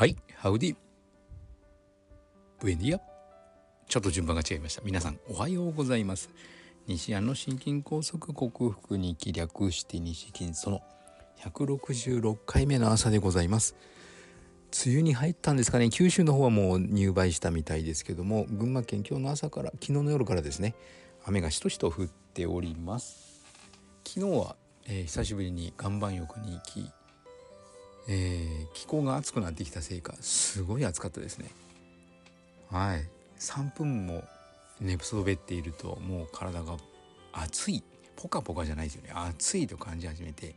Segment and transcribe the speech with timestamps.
[0.00, 0.76] はい、ハウディ。
[2.58, 3.00] ブエンディア。
[3.86, 4.80] ちょっと順番が違いました。
[4.82, 6.30] 皆さん、おはようございます。
[6.86, 10.80] 西安の心筋梗塞克服に気略して西筋その
[11.40, 13.76] 166回目の朝でございます。
[14.86, 20.74] 梅雨に入ったんですかね九州の方はもう入梅したみたいですけども群馬県今日の朝から昨日の夜からですね
[21.26, 23.44] 雨がしとしと降っております
[24.06, 24.56] 昨日は、
[24.86, 26.90] えー、久しぶりに岩盤浴に行き
[28.08, 31.50] えー、気候が暑くなってきたせいかすごい暑かったですね。
[32.70, 33.04] はい。
[33.38, 34.24] 3分も
[34.80, 36.76] 寝不そべっているともう体が
[37.32, 37.82] 熱い
[38.16, 39.12] ポカポカじゃないですよね。
[39.14, 40.54] 暑いと感じ始めて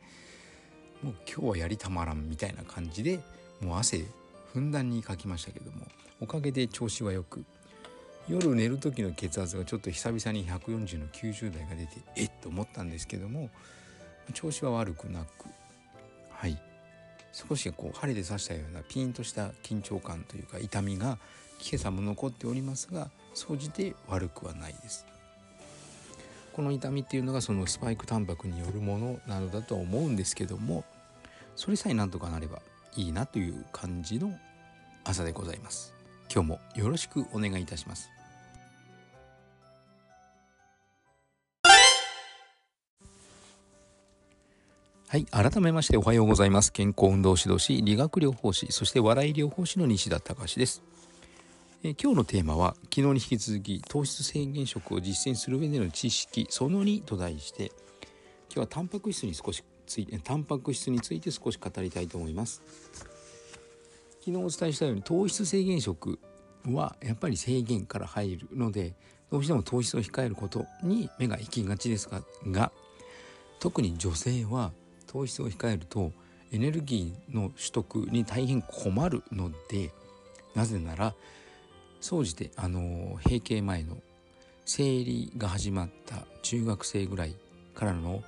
[1.03, 3.19] もう今日はやりたまらんみたいな感じで
[3.61, 4.05] もう汗
[4.53, 5.85] ふんだんにかきましたけども
[6.21, 7.43] おかげで調子はよく
[8.29, 13.49] 夜寝る時の血圧がちょっと久々に140の90代が出てえっと思ったんですけども
[14.33, 15.47] 調子は悪くなく
[16.31, 16.72] はい。
[17.33, 21.17] 少しこう針で刺したようなピンとした緊張感というか痛みが
[21.59, 25.05] 今朝も残っておりますが総じて悪くはないです。
[26.53, 30.83] この痛みっていうのがそのスパイクタンパクによるものなのだとは思うんですけども
[31.55, 32.61] それさえなんとかなれば
[32.95, 34.31] いいなという感じの
[35.03, 35.93] 朝でございます。
[36.31, 38.12] 今日もよろしくお願いいたします。
[45.13, 45.25] はい。
[45.25, 46.73] 改めましておはようございます。
[46.73, 50.81] 健康運動指導士、理学療法士、そして笑い療法士の西田隆です。
[51.83, 62.63] え今日のテーマは、昨日に引き続き、糖質制限食を実践する上での知識、その2と題して、今日はタンパク質に少しついて、タンパク質について少し語りたいと思います。
[64.21, 66.17] 昨日お伝えしたように、糖質制限食
[66.65, 68.95] はやっぱり制限から入るので、
[69.29, 72.09] どうしても糖質を控えることに目が行きがちです
[72.47, 72.71] が、
[73.59, 74.73] 特に女性は
[75.13, 76.11] 糖質を控えると
[76.51, 79.91] エネルギーの取得に大変困るので
[80.55, 81.13] なぜなら
[82.01, 83.97] 総じてあの閉経前の
[84.65, 87.35] 生理が始まった中学生ぐらい
[87.75, 88.23] からの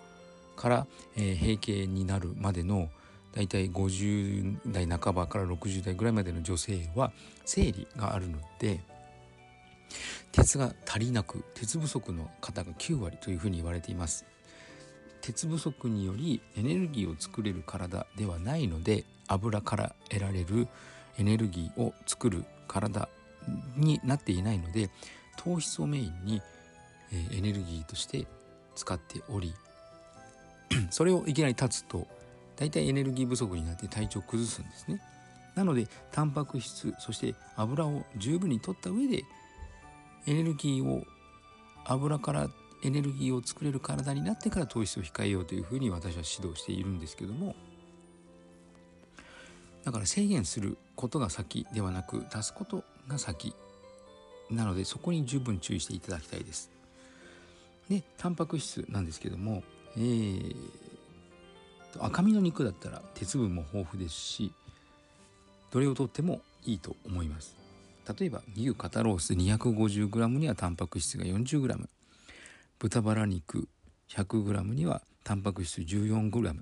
[0.55, 0.87] から、
[1.17, 2.89] えー、閉経になるまでの
[3.33, 7.11] だいたい50代半ばから60代ぐらいまでの女性は
[7.45, 8.79] 生理があるので
[10.31, 14.25] 鉄が足りなく鉄不足の方が9割というふうに言われています。
[15.25, 20.67] 鉄不足によりエネルギーを作れる体ではないので油から得られる
[21.17, 23.09] エネルギーを作る体
[23.75, 24.91] になっていないので
[25.35, 26.43] 糖質をメインに
[27.33, 28.27] エネルギーとして
[28.75, 29.51] 使っており
[30.91, 32.05] それをいきなり断つと
[32.55, 35.01] 大体エネルギー不足になって体調を崩すんですね。
[35.55, 39.23] なのでタンパク質そして油を十分に取った上で
[40.27, 41.03] エネルギーを
[41.85, 42.47] 油から
[42.83, 47.55] エネルギーを作れる体になってから糖質を控えようというふうに私は指導しているんですけども
[49.83, 53.55] だから制限することが先ではなく出すことが先
[54.49, 56.71] なのでそこに十分注意していただきたいです。
[57.89, 59.63] でタンパク質なんですけども、
[59.95, 60.55] えー、
[61.99, 64.51] 赤身の肉だったら鉄分も豊富ですし
[65.71, 67.55] どれをとってもいいと思います。
[68.19, 71.87] 例えば牛肩ロース 250g にはタンパク質が 40g
[72.77, 73.69] 豚バラ肉
[74.09, 76.55] 100g にはタンパク質 14g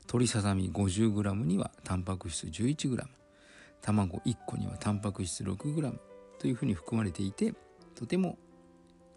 [0.00, 3.04] 鶏ささみ 50g にはタンパク質 11g
[3.82, 5.98] 卵1個にはタンパク質 6g
[6.38, 7.52] というふうに含まれていて
[7.94, 8.38] とても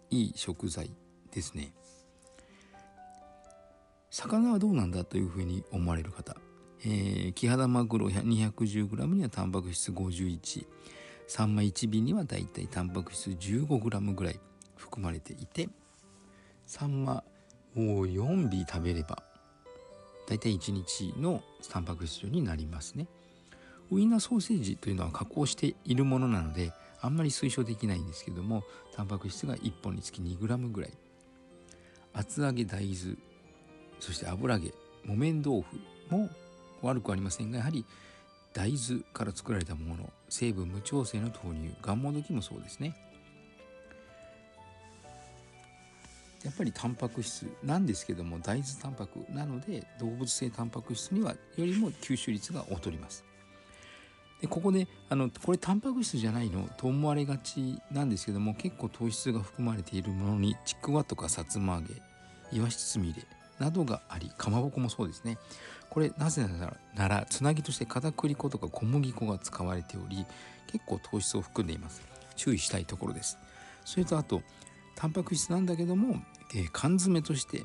[0.10, 0.92] いい食材
[1.32, 1.72] ですね。
[4.10, 6.36] 魚はどうなんだというふうに思われる方、
[6.84, 10.68] えー、キハダマグロ 210g にはタンパク質51
[11.28, 14.40] サンマ1尾にはだいたいタンパク質 15g ぐらい
[14.76, 15.70] 含まれていて
[16.72, 17.22] サンマ
[17.76, 19.22] を4尾食べれば
[20.26, 23.08] だいたい1日のタンパク質量になりますね。
[23.92, 26.72] ウインナーソーセージというのは加工しているものなので
[27.02, 28.64] あんまり推奨できないんですけども
[28.96, 30.92] タンパク質が1本につき 2g ぐらい
[32.14, 33.18] 厚揚げ大豆
[34.00, 35.62] そして油揚げ木綿豆
[36.10, 36.30] 腐も
[36.82, 37.84] 悪くありませんがやはり
[38.54, 42.96] 大豆から作られたもの成分無調整の豆乳がんもどきもそうですね
[46.44, 53.24] やっぱりタンパク質なんですけども大豆タンパクなので動物性タンパク質にはよりも吸収率が劣ります。
[54.42, 56.68] でここであのこれタンパク質じゃないの？
[56.78, 61.94] と思われがちなんですけども結構糖質が含まれているものにちくわとかさつま揚げ
[62.52, 63.24] いわしつみれ
[63.60, 65.38] などがありかまぼこもそうですね。
[65.92, 70.26] これなぜならならつなぎとして片栗粉とか小麦粉が使われており
[70.72, 72.02] 結構糖質を含んでいます。
[72.36, 73.38] 注意したいところです。
[73.86, 74.42] それとあと
[74.96, 76.16] タンパク質なんだけども、
[76.54, 77.64] えー、缶詰として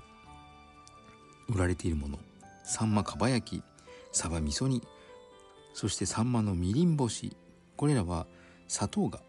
[1.49, 2.19] 売られているもの
[2.65, 3.62] サンマかば焼き
[4.12, 4.83] サバ味噌煮
[5.75, 7.37] そしてサンマのみりん干し
[7.77, 8.27] これらは
[8.69, 9.21] 砂糖が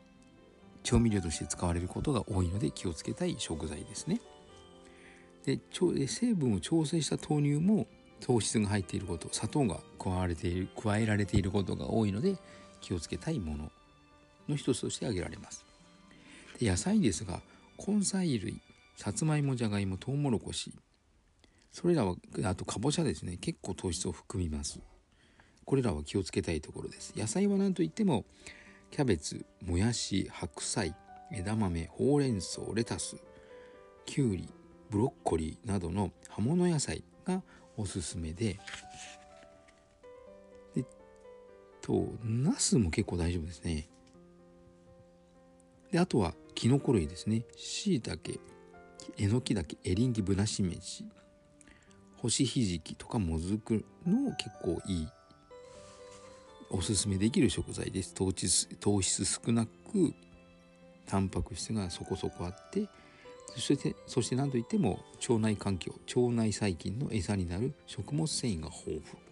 [0.83, 4.21] 調味料として使われることが多いので気をつけたい食材ですね。
[5.45, 5.59] で
[6.07, 7.87] 成分を調整した豆乳も
[8.19, 12.37] 糖質が入っていること砂糖が加われている加えられていることが多いので
[12.81, 13.71] 気をつけたいもの
[14.49, 15.65] の一つとして挙げられます。
[16.59, 17.41] で野菜ですが
[17.85, 18.61] 根菜類
[18.97, 20.73] さつまいもじゃがいもとうもろこし
[21.71, 23.37] それらはあとかぼちゃですね。
[23.37, 24.79] 結構糖質を含みます。
[25.63, 27.13] これらは気をつけたいところです。
[27.15, 28.25] 野菜は何といっても
[28.89, 30.95] キャベツもやし白菜
[31.31, 33.17] 枝豆ほうれん草レタス
[34.05, 34.49] きゅうり
[34.89, 37.43] ブロッコリーなどの葉物野菜が
[37.75, 38.59] おすすめで。
[40.73, 40.83] で
[41.81, 43.87] とナスも結構大丈夫ですね。
[45.91, 47.43] であとはきのこ類ですね。
[47.55, 48.39] しいたけ
[49.17, 51.05] えのきだけエリンギぶなしめじ
[52.17, 55.07] 干しひじきとかもずくの結構いい
[56.69, 58.13] おすすめできる食材です。
[58.13, 60.13] 糖質糖質少なく
[61.05, 62.87] タンパク質がそこそこあって。
[63.55, 69.23] そしてそして何といっても腸内環境腸内細菌の餌になる食物繊維が豊富。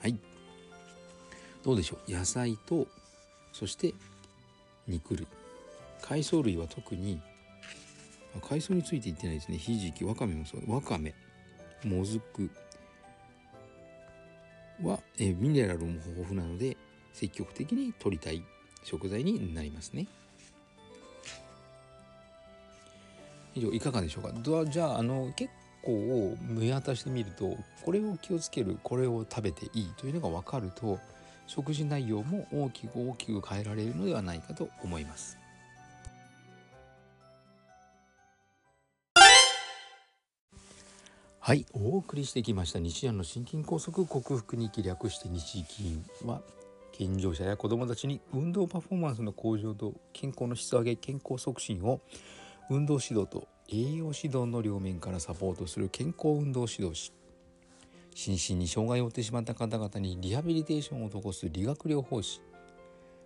[0.00, 0.18] はい。
[1.62, 2.10] どうでしょう？
[2.10, 2.86] 野菜と
[3.52, 3.92] そして
[4.88, 5.26] 肉類。
[6.00, 7.20] 海藻類は特に
[8.40, 9.58] 海藻について言ってないですね。
[9.58, 10.72] ひじきわかめもそう。
[10.72, 11.14] わかめ。
[11.84, 12.50] もずく。
[14.82, 16.76] はえミネラルも豊富なので
[17.12, 18.42] 積極的に摂りたい。
[18.82, 20.06] 食材になりますね。
[23.54, 24.32] 以上いかがでしょうか？
[24.68, 25.50] じゃああの結
[25.82, 30.98] 構見渡してみるとこれを気をつけるこれを食べていいというのが分かると
[31.46, 35.38] 食事内容も大きく大きく変えられるのではないかと思います。
[41.46, 42.78] はい、お送りしてきました。
[42.78, 46.40] 日夜の心筋梗塞克服に気略して日銀は
[46.90, 52.00] 健常者や子どもたちに運動パフォーマンスの向上と健康の質上げ健康促進を
[52.70, 57.12] 運動指導と栄養指導の両面からサポートする健康運動指導士。
[58.14, 62.40] 心身に障害を負ってしまった方々にリハビリテーションを施す理学療法士。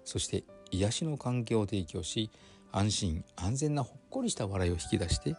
[0.04, 0.42] そして
[0.72, 2.32] 癒しの環境を提供し
[2.72, 5.36] 安心安全なほっこりした笑いを引き出して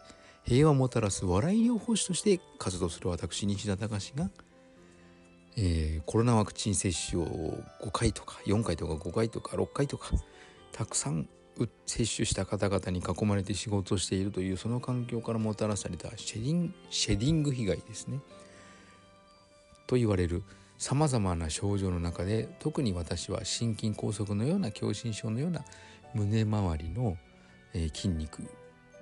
[0.49, 4.31] 平和をもたらす笑い療法士として活動する私西田隆が、
[5.55, 7.27] えー、コロナワクチン接種を
[7.83, 10.09] 5回とか4回とか5回とか6回とか
[10.71, 11.29] たくさん
[11.85, 18.19] 接種した方々に囲まれて仕事をしているというその環境からもたらされたシェディンシェディング被害ですね。
[19.85, 20.41] と言われる
[20.79, 25.63] さまざまな症状の中で特に私は心筋梗塞のような狭心症のような
[26.15, 27.17] 胸周りの、
[27.75, 28.41] え筋肉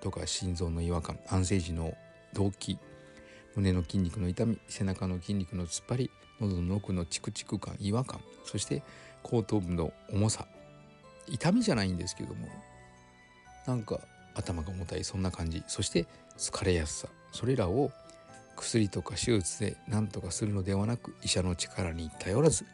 [0.02, 1.94] とか心臓の違和感安静時の
[2.34, 2.78] 動悸
[3.56, 8.84] 胸の筋肉の痛み背中の筋肉の突っ張り喉の奥のチクチク感違和感そして
[9.24, 10.46] 後頭部の重さ
[11.28, 12.48] 痛みじゃないんですけども
[13.66, 14.00] なんか
[14.36, 16.06] 頭が重たいそんな感じそして
[16.38, 17.92] 疲れやすさそれらを
[18.56, 22.66] 薬とか手術で何とかするのではなく医者の力に頼らず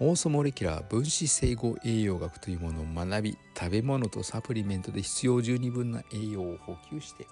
[0.00, 7.26] オーソモレキュラー分子整合栄養学というものを学び食べ物とサプリメントで必要十二分な栄養を補給して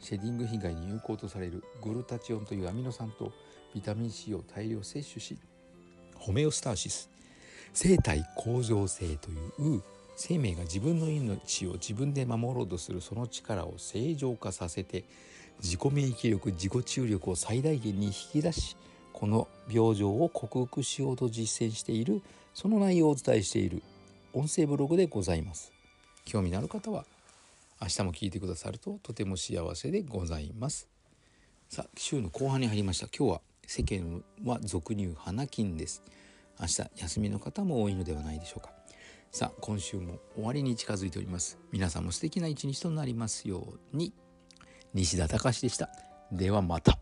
[0.00, 3.32] シェディング被害に有効とされるグルタチオンというアミノ酸と
[3.74, 5.38] ビタミン C を大量摂取し
[6.14, 7.08] ホメオスターシス
[7.72, 9.82] 生体向上性という
[10.16, 15.04] 生命が自分の命を自分で守ろうとするその力を正常化させて
[15.62, 18.76] 自己免疫力自己注力を最大限に引き出し
[19.20, 22.22] この病状を克服しようと実践している
[22.54, 23.82] その内容をお伝えしている
[24.32, 25.72] 音声ブログでございます。
[26.24, 27.04] 興味のある方は
[27.82, 30.88] 明日も聞いてくださるととても幸せでございます。
[31.68, 33.08] さあ週の後半に入りました。
[33.14, 36.02] 今日は世間は俗に言う花金です。
[36.58, 38.70] 明日休みの方も多いのではないでしょうか。
[39.30, 41.58] さあ今週も終わりに近づいております。
[41.72, 44.14] 皆さんも素敵な一日となりますように。
[44.94, 45.90] 西田隆でした。
[46.32, 46.99] ではまた。